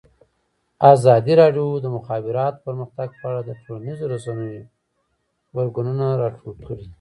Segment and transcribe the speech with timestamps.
[0.93, 4.67] ازادي راډیو د د مخابراتو پرمختګ په اړه د ټولنیزو رسنیو
[5.53, 6.85] غبرګونونه راټول کړي.